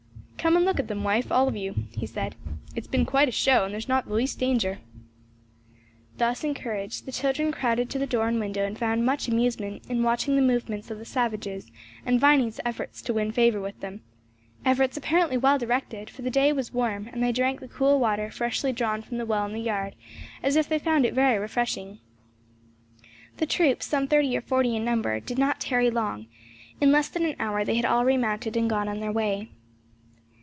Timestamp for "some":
23.83-24.07